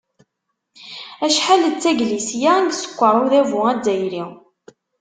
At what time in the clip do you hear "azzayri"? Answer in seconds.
3.71-4.23